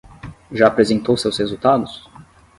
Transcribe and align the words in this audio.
Já 0.51 0.65
apresentou 0.65 1.15
seus 1.15 1.37
resultados? 1.37 2.09